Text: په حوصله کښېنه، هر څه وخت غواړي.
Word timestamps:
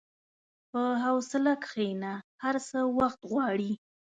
په 0.69 0.81
حوصله 1.05 1.53
کښېنه، 1.63 2.13
هر 2.43 2.55
څه 2.69 2.79
وخت 2.99 3.19
غواړي. 3.31 3.71